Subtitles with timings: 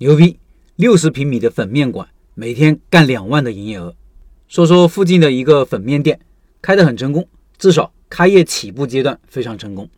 [0.00, 0.38] 牛逼！
[0.76, 2.06] 六十平米的粉面馆，
[2.36, 3.96] 每天干两万的营业额。
[4.46, 6.20] 说说附近的一个粉面店，
[6.62, 7.26] 开得很成功，
[7.58, 9.90] 至少开业起步阶段非常成功。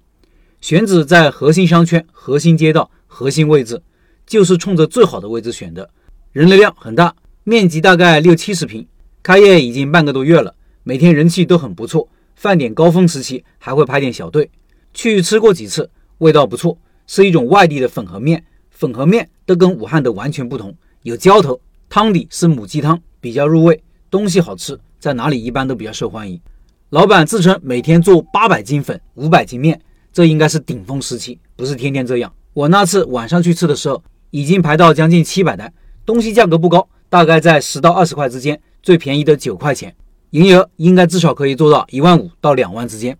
[0.62, 3.82] 选址在核心商圈、核心街道、核心位置，
[4.24, 5.90] 就是冲着最好的位置选的。
[6.32, 7.14] 人流量很大，
[7.44, 8.86] 面积大概六七十平。
[9.22, 12.08] 开业已经半个多月了，每天人气都很不错。
[12.36, 14.50] 饭点高峰时期还会排点小队。
[14.94, 18.42] 去吃过几次，味道不错，是一种外地的粉和面。
[18.80, 21.60] 粉和面都跟武汉的完全不同，有浇头，
[21.90, 23.78] 汤底是母鸡汤，比较入味，
[24.10, 26.40] 东西好吃，在哪里一般都比较受欢迎。
[26.88, 29.78] 老板自称每天做八百斤粉，五百斤面，
[30.14, 32.32] 这应该是顶峰时期，不是天天这样。
[32.54, 35.70] 我那次晚上去吃的时候，已经排到将近七百单，
[36.06, 39.94] 东西价格不高，大概在十到二十块之间，最便宜的九块钱，
[40.30, 43.14] 营业额应该至少可以做到一万五到两万之间，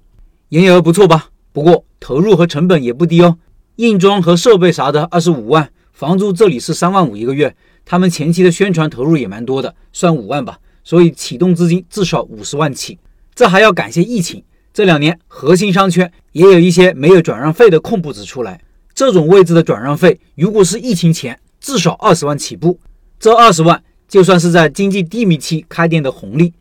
[0.48, 1.28] 营业额不错吧？
[1.52, 3.36] 不过投入和成本也不低哦。
[3.80, 12.98] 硬装和设备啥的二十五万，房租这里是三万五一个月，他们前期的宣传投入也蛮多的，算五万吧，所以启动资金至少五十万起。
[13.34, 18.60] 这还要感谢疫情，这两年核心商圈也有一些没有转让费的空铺子出来，
[18.92, 22.78] 这种位置的转让费，如果是疫情前，至少二十万起步。
[23.18, 26.52] 这二十万就算是在经济低迷期开店的红利。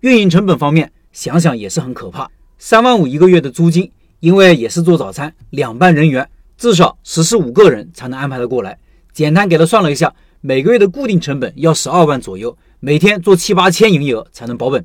[0.00, 6.28] 运营成本方面，想想也是很可怕，三万五一个月的租金，因为也是做早餐，两班人员。
[6.56, 8.78] 至少十四五个人才能安排得过来。
[9.12, 14.84] 简单给他算了一下，每个月的固定成本要十二万左右，每天做七八千营业额才能保本。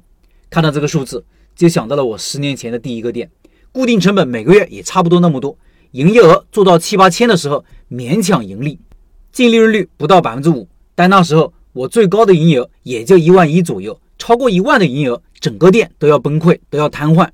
[0.50, 1.24] 看到这个数字，
[1.56, 3.30] 就想到了我十年前的第一个店，
[3.72, 5.58] 固定成本每个月也差不多那么多，
[5.92, 8.80] 营业额做到七八千的时候勉强盈利，
[9.32, 10.68] 净利润率不到百分之五。
[10.96, 17.28] 但那时候我最高的营业额也就一万一左右，超过一万的营业额，整个店都要崩溃，都要瘫痪。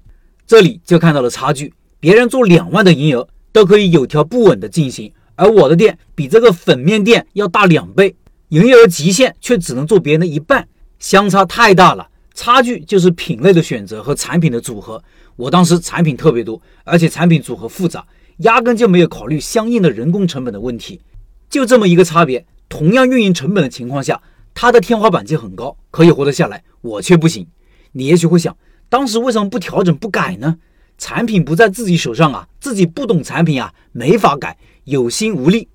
[0.46, 3.28] 这里就看到了差距，别人做两万的营业额。
[3.58, 8.16] 都可以有条不紊的进行，而我的店比这个粉面店要大两倍，
[8.50, 10.68] 营业额极限却只能做别人的一半，
[11.00, 12.08] 相差太大了。
[12.36, 15.04] 差距就是品类的选择和产品的组合。
[15.36, 18.06] 我当时产品特别多，而且产品组合复杂，
[18.38, 21.02] 压根就没有考虑相应的人工成本的问题。
[21.50, 24.22] 就这么一个差别，同样运营成本的情况下，
[24.54, 27.48] 它的天花板就很高，可以活得下来，我却不行。
[27.94, 28.56] 你也许会想，
[28.88, 30.58] 当时为什么不调整不改呢？
[30.98, 35.68] 产品不在自己手上啊，自己不懂产品啊，没法改，有心无力。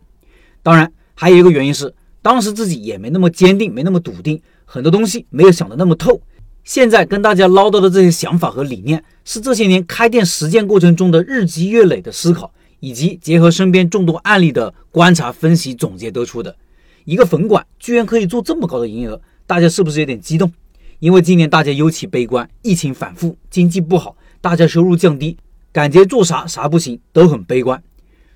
[0.62, 6.20] 当然，还有一个原因是，当时自己也没那么坚定，没那么笃定，很多东西没有想得那么透。
[6.64, 16.56] 现在跟大家唠叨的这些想法和理念，是这些年开店实践过程中的日积月累的思考，以及结合身边众多案例的观察、分析、总结得出的。
[17.04, 20.52] 一个粉馆居然可以做这么高的营业额，大家是不是有点激动？
[21.00, 24.16] 因为今年大家尤其悲观，疫情反复，经济不好。
[24.42, 25.38] 大家收入降低，
[25.70, 27.80] 感觉做啥啥不行，都很悲观。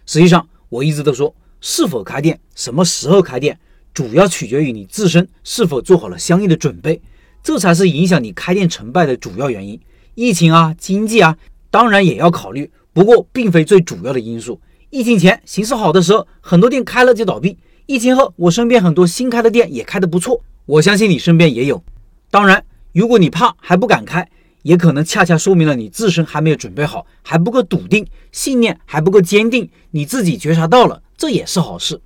[0.06, 3.58] 实际上，我一直都说，是否开店，什么时候开店，
[3.92, 7.02] 主要取决于你自身是否做好了相应的准备，
[7.42, 9.80] 这才是影响你开店成败的主要原因。
[10.14, 11.36] 疫情啊，经济啊，
[11.72, 14.60] 当然也要考虑，不过并非最主要的因素。
[14.90, 17.56] 疫情前形势好的时候，很多店开了就倒闭；
[17.86, 20.40] 疫情后，我身边很多新开的店也开得不错。
[20.66, 21.82] 我相信你身边也有。
[22.30, 24.28] 当然，如果你怕还不敢开。
[24.66, 29.70] 也可能恰恰说明了你自身还没有准备好，还不够笃定，信念还不够坚定。
[29.92, 32.00] 你自己觉察到了，这也是好事。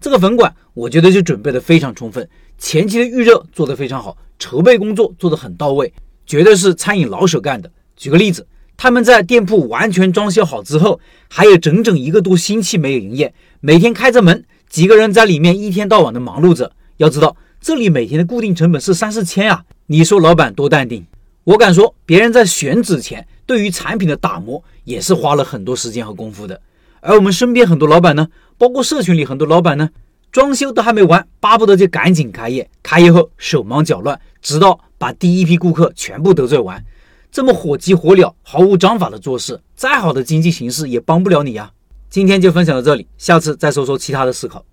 [0.00, 2.28] 这个粉馆，我觉得就准备的非常充分，
[2.58, 5.92] 前期的预热做得非常好，筹备工作做得很到位，
[6.24, 7.68] 绝对是餐饮老手干的。
[7.96, 8.46] 举个例子，
[8.76, 16.70] 他们在店铺完全装修好之后，还有整整一个多星期没有营业，每天开着门，几个人在里面一天到晚的忙碌着。
[16.98, 21.04] 要知道，这里每天的固定成本是三四千啊，你说老板多淡定？
[21.46, 26.60] 我敢说，别人在选址前对于产品的打磨也是花了很多时间和功夫的。
[27.00, 28.26] 而我们身边很多老板呢，
[28.58, 29.88] 包括社群里很多老板呢，
[30.32, 32.68] 装修都还没完，巴不得就赶紧开业。
[32.82, 36.84] 开业后手忙脚乱，直到把第一批顾客全部得罪完。
[37.30, 41.70] 这么火急火燎、毫无章法的做事，再好的经济形势也帮不了你呀。
[42.10, 44.64] 今天就分享到这里，下次再说说其他的思考。